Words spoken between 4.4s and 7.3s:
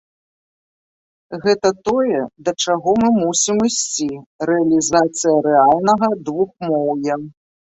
рэалізацыя рэальнага двухмоўя.